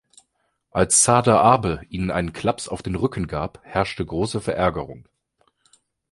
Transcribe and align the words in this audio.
Als 0.71 1.03
Sada 1.03 1.39
Abe 1.41 1.81
Ihnen 1.89 2.09
einen 2.09 2.33
Klaps 2.33 2.67
auf 2.67 2.81
den 2.81 2.95
Rücken 2.95 3.27
gab, 3.27 3.59
herrschte 3.61 4.03
große 4.03 4.41
Verärgerung. 4.41 5.07